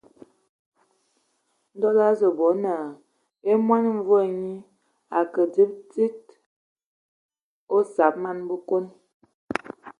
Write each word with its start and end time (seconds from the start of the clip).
Ndɔ 1.75 1.89
lə 1.97 2.03
azu 2.11 2.27
bɔ 2.37 2.47
naa 2.63 2.85
e 3.49 3.51
mɔn 3.67 3.83
mvua 3.97 4.21
nyɔ 4.41 4.53
a 5.17 5.19
ke 5.33 5.41
dzib 5.53 5.71
tsid 5.91 6.19
a 6.35 6.37
osab 7.77 8.13
man 8.23 8.37
Bəkon. 8.47 8.85